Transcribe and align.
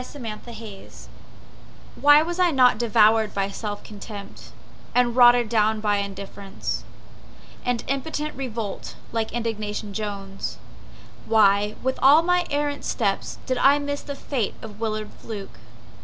Alfred 0.03 0.23
Moir 0.23 0.89
Why 1.93 2.23
was 2.23 2.39
I 2.39 2.49
not 2.49 2.79
devoured 2.79 3.35
by 3.35 3.49
self 3.51 3.83
contempt, 3.83 4.51
And 4.95 5.15
rotted 5.15 5.47
down 5.47 5.79
by 5.79 5.97
indifference 5.97 6.83
And 7.63 7.83
impotent 7.85 8.33
revolt 8.35 8.95
like 9.11 9.31
Indignation 9.31 9.93
Jones? 9.93 10.57
Why, 11.27 11.75
with 11.83 11.99
all 12.01 12.21
of 12.21 12.25
my 12.25 12.47
errant 12.49 12.83
steps 12.83 13.37
Did 13.45 13.59
I 13.59 13.77
miss 13.77 14.01
the 14.01 14.15
fate 14.15 14.55
of 14.63 14.79
Willard 14.79 15.11
Fluke? 15.19 15.59